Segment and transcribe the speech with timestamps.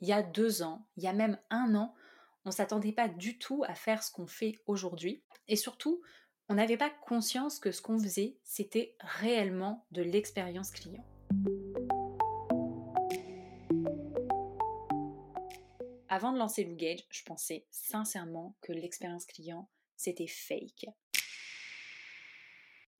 [0.00, 1.94] il y a deux ans, il y a même un an,
[2.44, 5.22] on s'attendait pas du tout à faire ce qu'on fait aujourd'hui.
[5.48, 6.00] Et surtout,
[6.48, 11.04] on n'avait pas conscience que ce qu'on faisait, c'était réellement de l'expérience client.
[16.08, 20.86] Avant de lancer Gage, je pensais sincèrement que l'expérience client, c'était fake.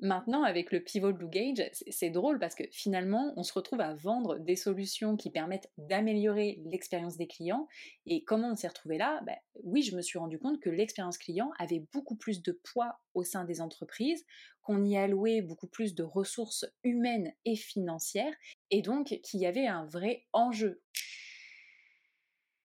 [0.00, 3.94] Maintenant, avec le pivot Blue Gage, c'est drôle parce que finalement, on se retrouve à
[3.94, 7.66] vendre des solutions qui permettent d'améliorer l'expérience des clients.
[8.06, 9.20] Et comment on s'est retrouvé là?
[9.26, 9.34] Ben,
[9.64, 13.24] Oui, je me suis rendu compte que l'expérience client avait beaucoup plus de poids au
[13.24, 14.24] sein des entreprises,
[14.62, 18.34] qu'on y allouait beaucoup plus de ressources humaines et financières,
[18.70, 20.80] et donc qu'il y avait un vrai enjeu.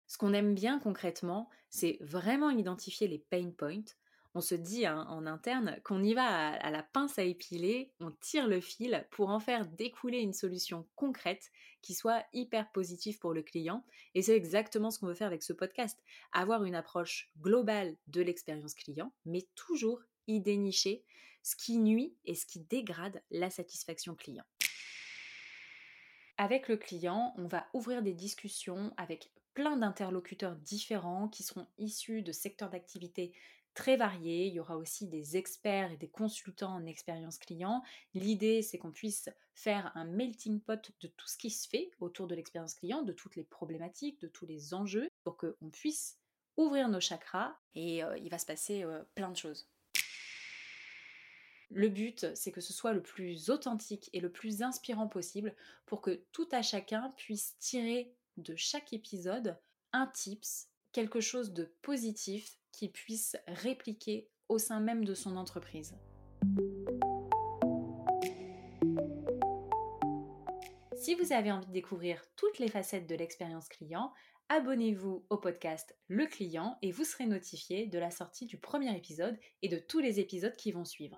[0.06, 3.96] Ce qu'on aime bien concrètement, c'est vraiment identifier les pain points,
[4.36, 8.12] on se dit hein, en interne qu'on y va à, la pince à épiler, on
[8.12, 11.52] tire le fil pour en faire découler une solution concrète
[11.82, 13.86] qui soit hyper positive pour le client.
[14.16, 16.02] Et c'est exactement ce qu'on veut faire avec ce podcast.
[16.32, 21.04] Avoir une approche globale de l'expérience client, mais toujours y dénicher
[21.44, 24.46] ce qui nuit et ce qui dégrade la satisfaction client.
[26.38, 32.24] Avec le client, on va ouvrir des discussions avec plein d'interlocuteurs différents qui seront issus
[32.24, 33.34] de secteurs d'activité
[33.74, 34.48] très variés.
[34.48, 37.84] Il y aura aussi des experts et des consultants en expérience client.
[38.14, 42.28] L'idée, c'est qu'on puisse faire un melting pot de tout ce qui se fait autour
[42.28, 46.18] de l'expérience client, de toutes les problématiques, de tous les enjeux, pour qu'on puisse
[46.58, 49.68] ouvrir nos chakras et euh, il va se passer euh, plein de choses.
[51.70, 55.56] Le but, c'est que ce soit le plus authentique et le plus inspirant possible
[55.88, 59.58] pour que tout à chacun puisse tirer de chaque épisode
[59.92, 65.96] un tips, quelque chose de positif qui puisse répliquer au sein même de son entreprise.
[70.96, 74.14] Si vous avez envie de découvrir toutes les facettes de l'expérience client,
[74.50, 79.38] abonnez-vous au podcast Le Client et vous serez notifié de la sortie du premier épisode
[79.62, 81.18] et de tous les épisodes qui vont suivre.